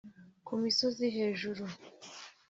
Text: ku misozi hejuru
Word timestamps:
ku 0.45 0.51
misozi 0.61 1.05
hejuru 1.15 1.63